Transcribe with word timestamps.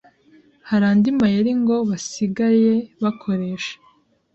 Hari 0.69 0.85
andi 0.91 1.09
mayeri 1.19 1.51
ngo 1.61 1.75
basigaye 1.89 2.73
bakoresha, 3.03 3.75